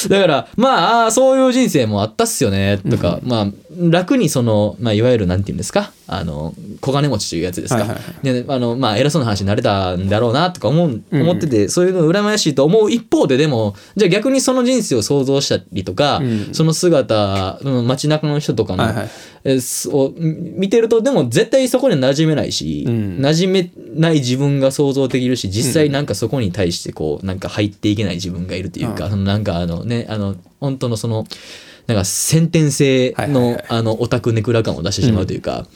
[0.10, 3.48] だから、まあそういう人生もあったっすよね、とか、まあ、
[3.78, 7.98] 楽にその、まあ、いわゆるなんて言うんですか、あの、小金持ちというやつですか？
[8.24, 16.54] で、あの、まあ、偉そうな話になれたんだろうな、とか思う、思ってて、そういうの羨ましいと思う一方で、でも、じゃあ逆にその人生を想像したりとか、うん。
[16.54, 19.10] その姿、うん街中の人とかの、はいはい。
[19.46, 19.60] え
[20.56, 23.18] 見てるとでも絶対そこに馴染めないし、うん。
[23.20, 31.28] 馴染めない自分が想像できるし実際なんかそこに対してこうなんか入っていけない自分がいるというか、そのなんかあのねあの本当のその
[31.86, 33.66] なんか先天性のはい。
[33.70, 35.68] あのオタクネクラ感を出してしまうというか。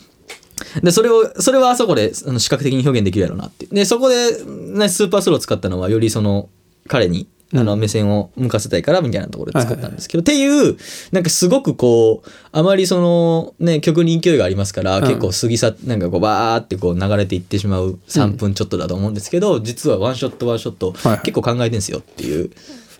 [0.82, 3.66] でそれをそれはあそこであの視覚的に表現できるやろうなって。
[3.66, 6.48] でそこで、ね、スーパースローを使ったのはよりその
[6.88, 10.76] 彼にあの目線を向かせたいからみたいなところで作ったんですけど、っていう
[11.10, 15.04] なんかすごくこうあまりそのね曲に勢いがありますから、うん。
[15.04, 20.92] 結構過ぎ去なんかこうバーってこう流れていってしまう3分ちょっとだと思うんですけど、実はワンショットワンショット
[21.24, 22.50] 結構考えてんですよっていう。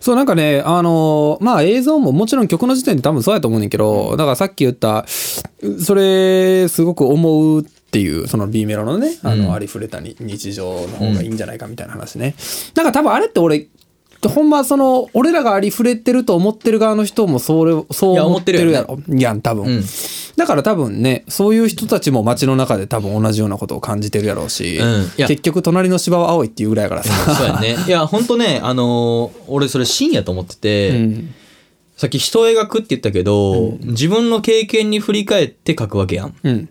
[0.01, 9.43] そうなんかねあのーまあ映像ももちろん曲の時点で多分そうやと思うねんけどだからさっき言ったそれすごく思うっていうその B メロのねあうん。
[9.43, 12.35] のありふれたに日常の方がいいんじゃないかみたいな話ね、
[12.75, 13.67] なんか多分あれって俺
[14.29, 19.83] ほんまその俺らがありふれてると思ってる側の人もそれそう思ってるや思ろやん多分、うん。
[20.35, 25.09] だから多分ねそういう人たちも街の中で多分同じようなことを感じてるやろうし、うん。
[25.27, 27.03] 結局隣の芝は青いっていうぐらいやから。
[27.03, 27.75] さ、そうやね。
[27.87, 31.33] いや、ほんとね、あのー俺それ深夜と思ってて、うん。
[31.97, 36.69] さっき人を描くって言ったけど、自分の経験に振り返って描くわけやん。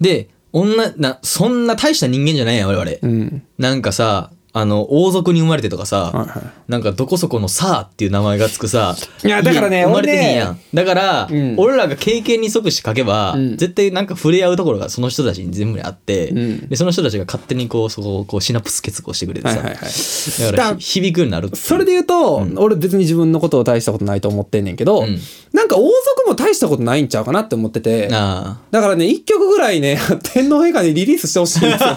[0.00, 2.90] で、女、な、そんな大した人間じゃないやん、我々。
[3.02, 3.42] うん。
[3.58, 6.42] なんかさ、あの、王族に生まれてとかさ、はいはい。
[6.68, 10.60] なんかどこそこのさーっていう名前がつくさ、いやだからね生まれてへんやん。
[10.72, 11.56] だから、うん。
[11.58, 13.56] 俺らが経験に即して書けば、うん。
[13.56, 16.68] 絶対なんか触れ合うところがその人たちに全部にあって、うん。
[16.68, 20.52] で、その人たちが勝手にこう、そこをこうシナプス結合してくれてさ、はいはいはい。
[20.52, 25.18] だから響くようになるそれで言うと、俺別に自分のことを大したことないと思ってんねんけど、うん。
[25.52, 28.58] なんか王族も大したことないんちゃうかなって思ってて、あ。
[28.70, 29.98] だからね、一曲ぐらいね、
[30.32, 31.96] 天皇陛下にリリースしてほしいんですよね。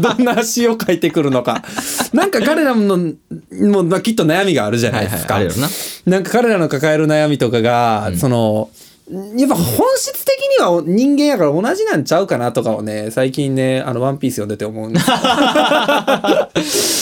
[0.00, 1.62] どんな詩を書いてくるのか。
[2.12, 5.54] なんか彼らのもまあきっと悩みがあるじゃないですか、はいはい
[6.06, 6.20] な。
[6.20, 8.70] んか彼らの抱える悩みとかが、その
[9.08, 15.16] やっぱ本質的には人間やから同じなんちゃうかなとかをね最近ねあのワンピース読んでて思うんですよ。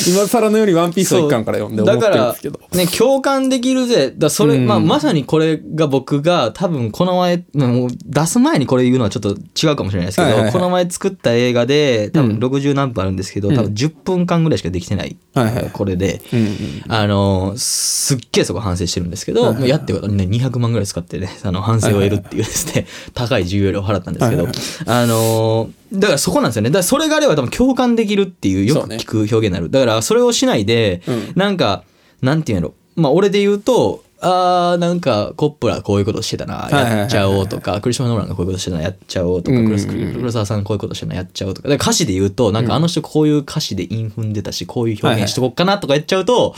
[0.07, 2.61] 今更のようにワンピースは一巻から読んで思ってるんだからですけど。
[2.75, 4.13] ね共感できるぜ。
[4.15, 4.67] だそれ、うん。
[4.67, 10.53] まあ、まさにこれが僕が多分この前もう出す前にこれ言うのはちょっと違うかもしれないですけど、はいはいはい。
[10.53, 12.39] この前作った映画で多分うん。
[12.39, 15.71] 60何分あるんですけど、多分10分間ぐらいしかできてない、はいはい。
[15.73, 16.49] これで、うんうん
[16.89, 24.57] あのすっげえそこ反省してるんですけど、はいはいもうやってことにね200万ぐらい使ってね あの反省を得るっていうですね、 高い授業料を払ったんですけど、はいはい。
[24.87, 26.71] あのだからそこなんですよね。
[26.71, 31.33] だからそれがあれば多分共感できるっていうよく聞く表現になる、だからそれをしないで、うん。
[31.35, 31.85] なんか
[32.23, 32.75] なんていうんやろ。
[32.97, 46.55] まあ俺で言うとあーなんかコップラこういうことしてたなやっちゃおうとかクリスマノーランがこういうことしてたなやっちゃおうとか黒沢さんこういうことしてたなやっちゃおうとかで歌詞で言うとなんかあの人こういう歌詞で韻踏んでたしこういう表現しとこっかなとか言っちゃうと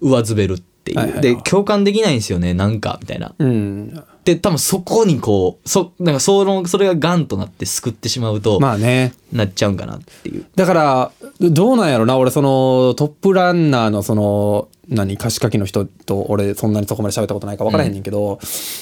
[0.00, 0.98] 上滑るっていう。
[0.98, 1.22] はいはいはい。
[1.22, 3.34] で共感できないんですよねなんかみたいな。
[3.38, 4.04] うん。
[4.24, 9.14] で多分そこにこうそなんかそのそれがガンとなって救ってしまうとまあね。
[9.32, 10.44] なっちゃうんかなっていう。
[10.54, 18.38] だからどうなんやろな俺そのトップランナーのその何歌詞書きの人と俺そんなにそこまで喋ったことないから分からへんねんけど、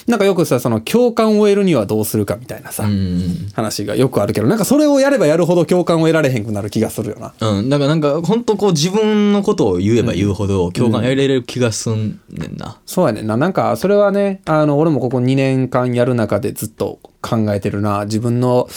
[0.07, 3.49] なんかよくさその共感を得るにはどうするかみたいなさ、うん。
[3.55, 7.35] 話がよくあるけどなんかそれをやればやるほど共感を得られへんくなる気がするよな。
[7.41, 12.81] うん、だからなんか本当こう自分のことを言えば言うほど共感得られる気がすんねんな。
[12.87, 13.37] そうやねんな。
[13.37, 18.05] なんかそれはねあの俺もここ2年間やる中でずっと考えてるな。
[18.05, 18.69] 自分の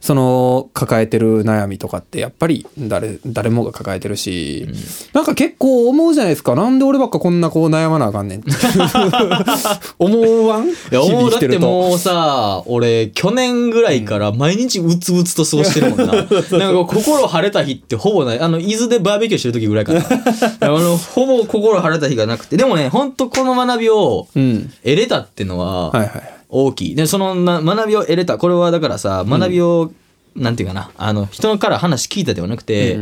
[0.00, 4.66] その抱えてる悩みとかってやっぱり誰誰もが抱えてるし、
[5.12, 6.56] なんか結構思うじゃないですか。
[6.56, 8.42] なんで俺ばっかこんなこう悩まなあかんねん
[9.98, 10.68] 思わん？
[10.68, 11.30] いや、日々もう。
[11.30, 16.06] だってもうさ、俺、去年ぐらいから毎日うつうつと過ごしてるもんな。
[16.14, 18.40] なんか心晴れた日ってほぼない。
[18.40, 20.00] あの、伊豆でバーベキューしてる時ぐらいかな。
[20.60, 22.56] あの、ほぼ心晴れた日がなくて。
[22.56, 24.62] でもね、ほんとこの学びをうん。
[24.82, 26.10] 得れたってのは、はいはい
[26.52, 26.94] 大きい。
[26.94, 28.36] で、そのな学びを得れた。
[28.36, 29.90] これはだからさ、学びを、
[30.36, 32.98] なんていうかな、あの、人から話聞いたではなくて、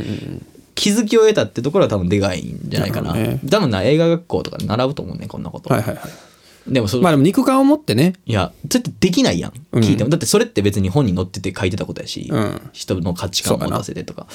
[0.76, 3.12] 気づきを得たってところは多分でかいんじゃないかな。
[3.12, 5.68] ね多分な、映画学校とかで習うと思うね、こんなこと。
[5.74, 6.04] はいはいはい
[6.68, 9.52] でもそ、まあでも肉感を持ってねいや、絶対できないやん。
[9.72, 10.10] うん聞いても。
[10.10, 14.26] だってそれって別に本に載ってて書いてたことやし、うん人の価値観を持たせてとか。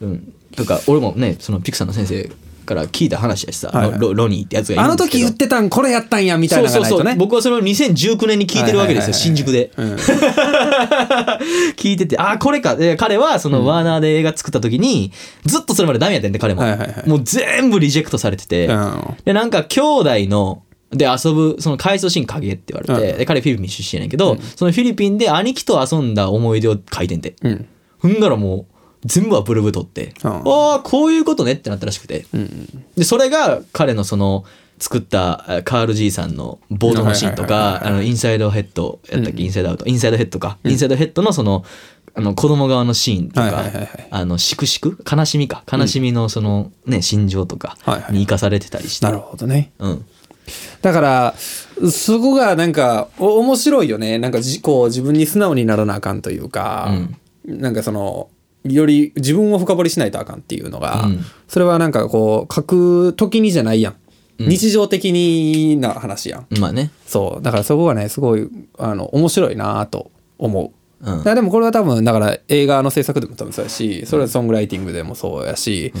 [0.00, 0.32] うん。
[0.56, 2.30] とか、俺もね、そのピクサーの先生
[2.66, 5.24] から聞いた話やしさ、はいはいロロニーってやつがいあのるんですけど。
[5.24, 6.98] 時言ってたんこれやったんやみたいなのそうそうそう。
[6.98, 9.70] がないとね僕はそれを2019年に聞いてるわけですよ、新宿で。
[9.76, 9.96] うん
[11.76, 12.76] 聞いてて、あ、これか。
[12.76, 15.12] で彼はそのワーナーで映画作った時に、
[15.44, 16.62] ずっとそれまでダメやってんで、彼も。
[16.62, 18.66] はいはいはいもう全部リジェクトされてて。
[18.66, 27.34] うんで、なんか兄弟の、で遊ぶ、その回想シーン影って言われて、で彼フィリピン出身やねんけど、そのフィリピンで兄貴と遊んだ思い出を書いてんて。
[27.42, 27.66] うん
[27.98, 28.75] ほんならもう、
[29.06, 32.26] 全部はブルブ取って、うんああ、こういうことねってなったらしくて。
[32.96, 34.44] で、それが彼のその、
[34.78, 41.64] 作ったあカール・ジーさんのボードのシーンとはいはいはいはいか、あの、インサイドヘッドやったっけ、インサイドアウト、インサイドヘッドか、インサイドヘッドのその、
[42.14, 45.64] あの、子供側のシーンとかはいはいはいはい、あの、しくしく悲しみか？
[45.70, 49.06] 悲しみのその、ね、心情とかはいはいに生かされてたりして。
[49.06, 49.72] なるほどね。
[49.78, 50.04] うん。
[50.82, 51.34] だから
[51.90, 54.18] そこがなんかお面白いよね。
[54.18, 56.92] なんかじこう自分に素直にならなあかんというか、
[57.44, 58.28] なんかその
[58.74, 61.20] より自分を深掘りしないとあかんっていうのが、うん。
[61.48, 63.96] それはなんかこう書く時にじゃないやん、
[64.38, 66.46] 日常的にな話やん。
[66.58, 66.90] まあね。
[67.06, 67.42] そう。
[67.42, 68.48] だからそこがねすごい
[68.78, 71.10] あの面白いなと思う。
[71.10, 71.24] うん。
[71.24, 75.92] でもこれは多分だから映画の制作でも多分そうやしそれはソングライティングでもそうやし、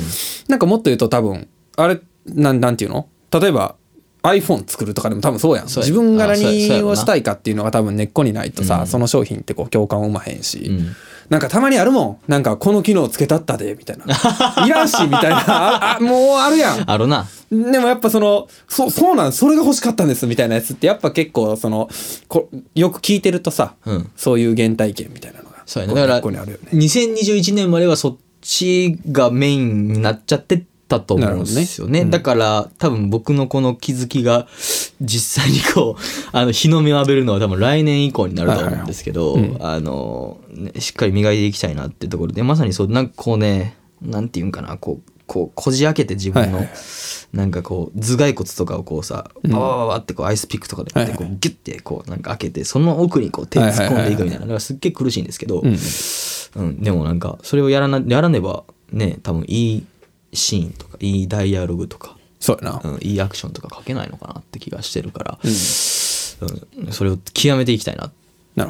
[0.48, 3.08] なんかもっと言うと多分あれなんなんていうの？
[3.30, 3.76] 例えば
[4.22, 5.66] iPhone 作るとかでも多分そうやん。
[5.66, 10.96] 自分が何をしたいかっていうのが多分根っこにないとさ、その商品ってこう共感を生まへんし、ん
[11.28, 12.30] なんかたまにあるもん。
[12.30, 14.04] なんかこの機能つけたったでみたいな。
[14.66, 15.98] いらんしみたいな。
[16.00, 16.90] もうあるやん。
[16.90, 17.26] あるな。
[17.50, 21.88] でもやっぱそのそうそうなんそれが欲しかったんですみたいなやつってやっぱ結構その
[22.28, 24.10] こよく聞いてるとさ、うん。
[24.16, 25.94] そういう原体験みたいなのがそうやね。
[25.94, 26.68] だから、ここにあるよね。
[26.72, 32.04] 2021年まではそっちがメインになっちゃってたと思うんですよね。
[32.04, 34.46] だから、多分僕のこの気づきが、
[35.00, 46.72] 実際にこう、 あの、日の目を浴びるのは多分来年以降になると思うんですけど、あの、ねしっかり磨いていきたいなってところで、まさにそう、なんかこうね、なんていうんかな、こう、こう、こじ開けて自分の、はいはい。
[47.32, 54.42] なんかこう、頭蓋骨とかをこうさ、ババババってこう、アイスピックとかでこうギュッてこう、なんか開けて、その奥にこう、手突っ込んでいくみたいな。
[54.42, 55.62] だからすっげえ苦しいんですけど、
[56.56, 59.86] うん、でもなんかそれをやらなやらねばね多分いい
[60.32, 65.50] シーンとかいいダイアログとか、そうやな、うん、いいアクションとか書けないのかなって気がしてるから、うん。
[66.92, 68.10] それを極めていきたいなっ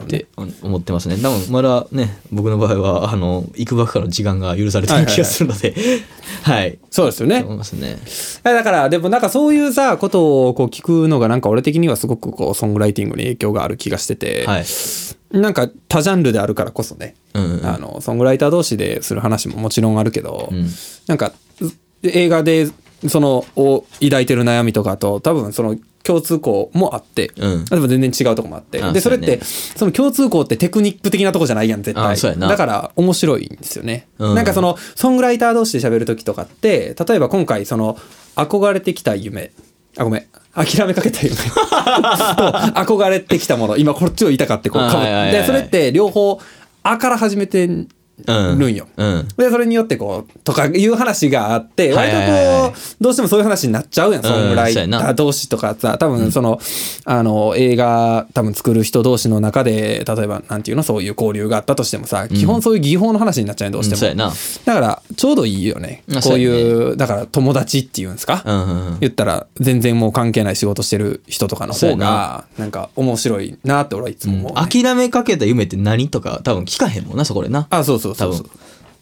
[0.06, 0.26] て
[0.62, 1.16] 思ってますね。
[1.16, 5.74] 多分まだね僕の場合はあの行くばっかの時間が許されてる気がするので
[6.42, 6.78] はい。
[6.90, 7.42] そうですよね。
[7.42, 7.98] 思いますね。
[8.42, 14.64] だからでもなんかそういうさことをこう聞くのがなんか俺的にはすごくこうソングライティングに影響がある気がしてて、はい。
[15.32, 17.58] なんか多ジャンルであるからこそね、うんうん。
[17.58, 20.68] うんあのソングライター同士でする話ももちろんあるけど、ん。
[21.06, 21.32] なんかう
[22.14, 22.68] 映画で
[23.08, 27.64] そのを抱いてる悩みとかと多分その共通項もあって、うん。
[27.64, 28.80] でも全然違うとこもあって。
[28.80, 29.42] あでそれってね。
[29.42, 32.38] その共通項ってテクニック的なとこじゃないやん絶対。
[32.38, 34.34] だから面白いんですよね、うん。
[34.36, 37.98] なんかそのソングライター同士で喋る時とかって例えば今回その
[38.36, 39.50] 憧れてきた夢。
[39.98, 40.26] あごめん。
[40.54, 41.34] 諦めかけた夢。
[41.34, 43.76] と憧れてきたもの。
[43.76, 45.40] 今こっちを言いたかってこうあかぶはいはいはいはい。
[45.40, 46.40] でそれって両方
[46.84, 47.68] 「あ」から始めて
[48.24, 48.62] るうん。
[48.62, 48.86] んよ。
[48.96, 49.28] うん。
[49.36, 56.58] でそれによってこうとかいう話があって割とはいはいどうしてもそういう話になっちゃうやんソングライター同士とかさ多分その
[57.04, 64.16] あの映画多分作る人同士の中で例えばなんていうのそういう交流があったとしてもさ基本そういう技法の話になっちゃうねどうしても。
[64.64, 66.02] だからちょうどいいよね。
[66.14, 68.42] あこういそううだから友達っていうんですか？
[68.44, 69.00] うんうんうん。
[69.00, 72.66] 言ったら全然もう関係ない仕事してる人とかの方がな。
[72.66, 77.66] んか面白いなって俺はいつも思うね、諦めかけた夢って何とか多分聞かへんもんなそこでな。
[77.70, 78.50] あそうそうそうそう多分。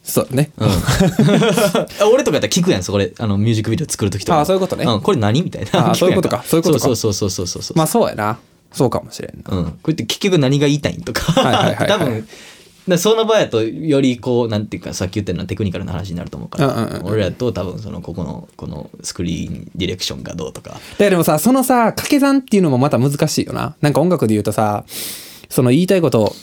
[0.05, 3.13] そうだね、 あ俺とかやったら聞くやんそこで。
[3.17, 4.41] あのミュージックビデオ作る時とか。
[4.41, 4.85] あそういうことね。
[4.85, 5.91] ん、これ何みたいな。
[5.91, 6.43] あそういうことか。
[6.45, 6.79] そういうことか。
[6.79, 8.37] そうそうそうそうそうそうまあそうやな。
[8.71, 9.57] そうかもしれんな。
[9.57, 11.23] うん、こうやって結局何が言いたいんとか。
[11.87, 12.27] 多分
[12.87, 20.79] だその場合やとよりこうなんていうかさっき言ったようなテクニカルな話になると思うから、うんうんうん俺らと多分そのここのこのスクリーンディレクションがどうとか。
[20.99, 23.75] ででもさそのさ掛け算っていうのもまた難しいよな。
[23.81, 24.83] なんか音楽で言うとさ
[25.49, 26.35] その言いたいこと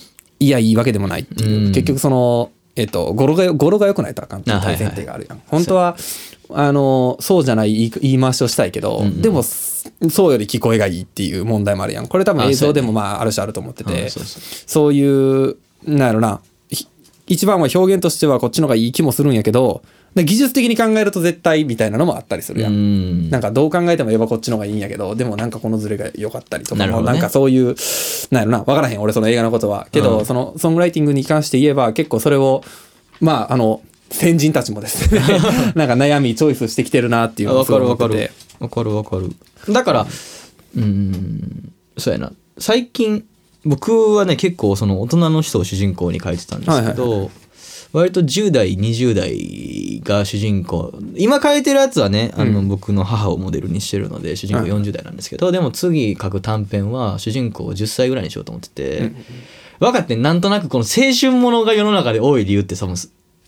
[0.46, 1.72] いやいいわけでもないっていう、うん。
[1.72, 5.96] 結局そのえっと語呂が語呂が良くないとあかんっていう大前提があるやん、本当は
[6.50, 9.22] あのそうじゃない言い回しをしたいけど、んうん。
[9.22, 12.08] でもそうより聞こえがいいっていう問題もあるやん。
[12.08, 16.40] これ多分あ映像でもまあある種あると思ってて、うんそういうなんやろな。
[16.70, 16.88] ひ
[17.26, 19.82] 一番は表現としてはこっちの方がいい気もするんやけどで
[20.14, 22.72] 技術的に考えると絶対みたいなのもあったりするやん。
[22.72, 23.30] うん。
[23.30, 26.92] なんかどう考えても言えばこっちの方がいいんやけどでもなんかこのズレが良かったりとかなね。
[26.92, 27.74] もなんかそういう
[28.30, 29.88] なんやろな分からへん俺その映画のことは。
[29.90, 30.26] けど、うん。
[30.26, 32.62] そのソングライティングに関して言えば結構それを
[33.20, 35.20] まああの先人たちもですね。
[35.74, 38.64] なんか悩みチョイスしてきてるなっていうのをわかるわかるすごい思ってて。
[38.64, 39.16] わかるわか
[39.66, 39.72] る。
[39.72, 40.06] だから
[40.76, 42.32] うんそうやな。
[42.58, 43.24] 最近
[43.64, 47.30] 僕はね結構その大人の人を主人公に書いてたんですけど、
[47.92, 50.92] 割と10代20代が主人公。
[51.16, 59.12] 今書いてるやつはねあの、僕の母をモデルにしてるので主人公40代なんですけど、でも次書く短編は主人公を10歳ぐらいにしようと思ってて、
[59.78, 62.96] 分かってんなんとなくこの青春ものが世の中で多い理由ってさもう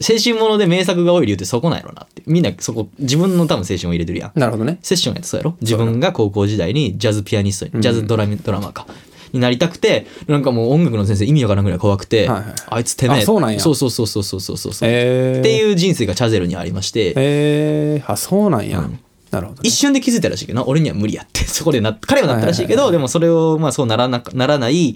[0.00, 2.22] 青春もので名作が多い理由ってそこなんやろなって。
[2.26, 4.32] みんなそこ自分の多分青春を入れてるやん。
[4.38, 4.78] なるほどね。
[4.82, 5.56] セッションやってそうやろ？
[5.60, 8.86] 自分が高校時代にジャズピアニストに、ジャズドラミドラマーか
[9.34, 12.54] になりたくてなんかもう音楽の先生意味わからんぐらい怖くて、はいはい。
[12.68, 13.18] あいつてめえ。
[13.18, 13.60] あそうなんや。
[13.60, 18.98] そうそうそうそうそうそうそう、えー、っていう人生がチャゼルにありまして、えー、あそうなんや、うん
[19.30, 24.94] なるほど、ね一、瞬で気づいたらしいけどな俺には無理やってそこでな彼はなったらしいけど、でもそれをまあそうならなならない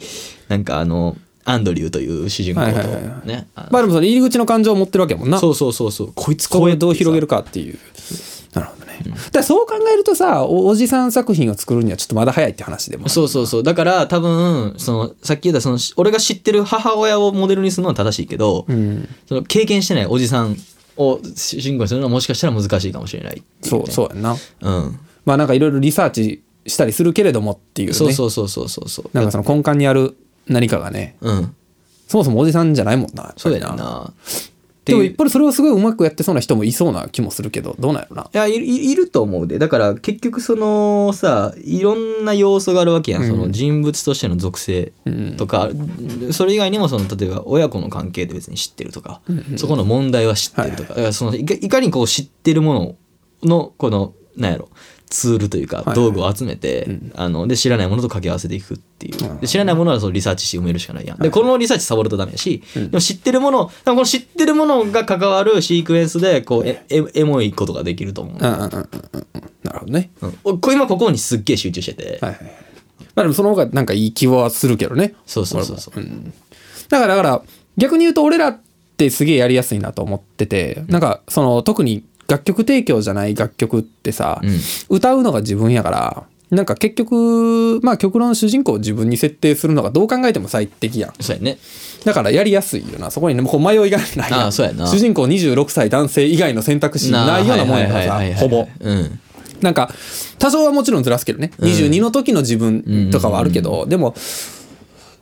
[0.49, 7.79] なんかあのアンドリューという主人公とはいはいはいはいねまあでもその入り口の感情を持ってるわけやもんなそうそうそうそうこいつここでどう広げるるかっていう
[8.55, 13.09] なるほどね、だそう考えるとさおおじさん作品を作るにはちょっとまだ早いって話でも。
[13.09, 13.63] そうそうそう。
[13.63, 19.09] だから多分そのさっき言ったその俺が知ってる母親をモデルにするのは正しいけど、うん。
[19.27, 20.57] その経験してないおじさん
[20.97, 23.93] を主人公にするのはもしかしたら難しいかもしれないっていそうね。
[23.93, 24.37] そうやんな。
[24.61, 24.99] うん。
[25.25, 27.95] まあなんかいろいろリサーチしたりするけれどもっていうね。
[27.95, 29.11] そうそうそうそうそうそう。
[29.13, 31.17] なんかその根幹にある何かがね。
[31.21, 31.55] うん。
[32.09, 34.13] そもそもおじさんじゃないもんなそうりやな
[34.89, 35.03] っていう。
[35.03, 38.31] でも一方でそれをすごいうまくやってそうな人もいそうな気もするけどどうなんやろな。
[38.33, 39.59] いやいるいいると思うで。
[39.59, 44.93] だから結局そのさいろんな要素があるわけやん、その人物としての属性
[45.37, 45.69] とか、
[46.33, 49.21] それ以外にもその例えば親子の関係で別に知ってるとか、
[49.57, 52.97] そこの問題は知ってるとか,、だからそのいかいかにこう知ってるもの
[53.43, 54.69] のこのなんやろ
[55.09, 59.41] ツールというかはい道具を集めて、あので知らないものと掛け合わせていくっていう。
[59.41, 61.19] で知らないものはそのリサーチして埋めるしかないやん。
[61.19, 69.27] でこのリサーチサボるとダメやし、でも知ってるものこの知ってるものが関わるシークエンスでこうええエモいことができると思う、うんうんうんうんうん。
[69.63, 70.11] なるほどね。
[70.21, 70.61] うん。
[70.73, 72.55] 今ここにすっげえ集中してて、はいはいはい。
[73.15, 75.15] まあでもその方がなんかいい気はするけどね。
[75.27, 75.95] そうそうそうそう、
[76.89, 77.43] だからだから
[77.77, 78.61] 逆に言うと俺らっ
[78.97, 84.41] てすげえやりやすいなと思ってて、なんかその特に楽曲提供じゃない楽曲ってさ、
[84.89, 91.13] 歌うのが自分やからなんか結局まあ極論主人公を自分に設定するのがどう考えても最適やん。
[91.21, 91.59] そうやね。
[92.05, 93.11] だからやりやすいよな。
[93.11, 94.87] そこにねこう迷いがないああそうやな。
[94.87, 98.69] 主人公26歳男性以外の選択肢ないようなもんやからさほぼ。
[98.81, 99.21] うん。
[99.61, 99.91] なんか
[100.39, 104.15] 多少はもちろんずらすけどね、22の時の自分とかはあるけどでも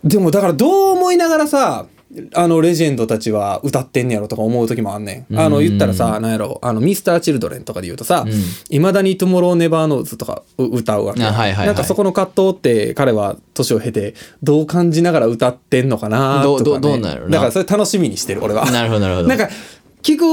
[0.05, 1.87] でもだからどう思いながらさ
[2.35, 5.39] あのレジェンドたちは歌ってんねやろとか思う時もあんねん。
[5.39, 8.25] あの言ったらさ、なんやろ、あのミスターチルドレンとかで言うとさ、
[8.71, 11.25] いまだに Tomorrow Never Knows とかう歌うわけ。
[11.25, 16.65] あはいはいはいなんかそこの葛藤って彼は年を経てどう感じながら歌ってんのかなとか、ね。
[16.65, 18.71] どうどうどうなんやろなだからそれ楽しみにしてる俺は。
[18.71, 19.49] なるほどなるほど なんか
[20.07, 20.25] 聞く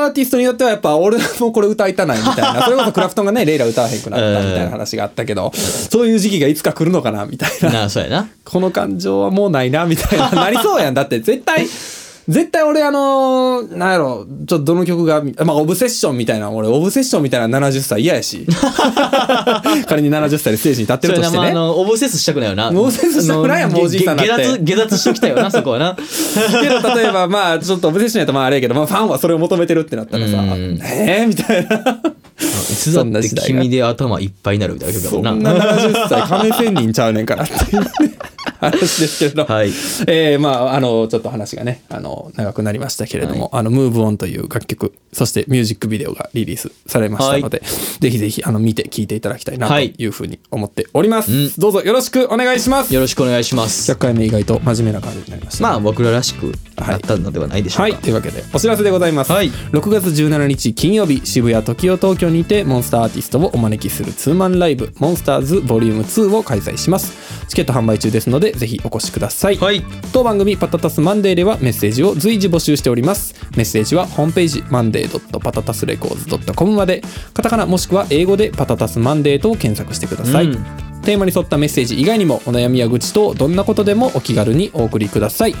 [0.00, 2.62] アーティストによってはやっぱ俺もこれ歌いたないみたいな。
[2.66, 5.50] それこそクラプトンがねレイラ歌わへんくなったみたいな話があったけど
[5.90, 7.70] そういう時期がいつか来るのかなみたいな。
[7.82, 8.28] なあ そうやな。
[8.44, 10.30] この感情はもうないなみたいな。
[10.30, 10.94] なりそうやん。
[10.94, 11.66] だって絶対
[12.28, 18.46] 絶対俺あのなんやろちょっとどの曲がまあ obsession みたいな俺 obsession みたいな70歳嫌やし。
[19.88, 21.52] 仮に70歳でステージに立ってるとしてね。
[21.52, 22.68] の obsess したくないよな。
[22.68, 24.44] obsess したくないやんもうおじいさんになって。
[24.44, 25.96] げげ解脱解脱しときたいよな そこはな。
[25.96, 30.78] けど例えばまあちょっとオブセッションやとまああれやけど、まあ、ファンはそれを求めてるってなったらさうん。
[30.82, 32.00] えー、みたいな。
[32.40, 37.54] いつだって君で頭いっぱいになるみたいな曲だそんもんなな70歳亀仙人ちゃうねんからって
[38.60, 39.68] 話ですけれど、はい。
[40.06, 47.62] えーまああのちょっと話がねあの長くなりましたけれども「あのムーブオンという楽曲そしてミュージックビデオがリリースされましたので、
[48.00, 49.94] ぜひぜひあの見て聴いていただきたいなとはい。
[49.96, 51.52] いうふうに思っております、うん。
[51.58, 52.94] どうぞよろしくお願いします。
[52.94, 53.90] よろしくお願いします。
[53.90, 59.50] 100回目意外と真面目な感じになりました、まあ僕ららしくなったのではないでしょうか、はい、というわけでお知らせでございます、はい。
[59.50, 67.12] 6月17日金曜日渋谷時代東京にてモンスターアーティストをお招きするツーマンライブモンスターズボリューム2を開催します。
[67.48, 69.82] チケット販売中ですのでぜひお越しください、はい。
[70.12, 73.34] 当番組パタタスマンデーではメッセージを随時募集しております。
[73.56, 77.02] メッセージはホームページマンデーパタタスレコーズ .com まで。
[77.34, 80.64] カタカナもしくは英語でパタタスマンデーと検索してください、うん。
[81.02, 85.54] テーマに沿ったメッセージ以外にもお悩みや愚痴とどんなことでもお気軽にお送りください。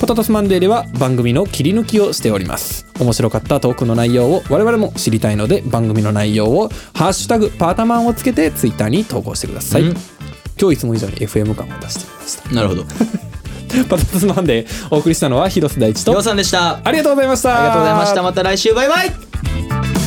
[0.00, 2.86] ポタタスマンデーでは番組の切り抜きをしております。
[2.98, 9.96] 面白かったトークの内容を我々も知りたいので番組の内容を「ハッシュタグパータマン」をつけてツイッターに投稿してください、うん
[10.60, 12.54] 今日いつも以上に FM 感を出してみました。
[12.54, 12.84] なるほど。
[13.88, 16.70] パタタスマンデーお送りしたのは広瀬大地とりょうさんでした。
[16.70, 17.50] あありがとうございました。
[17.50, 18.22] りがとうございました。
[18.22, 18.74] また来週。
[18.74, 19.99] バイバイ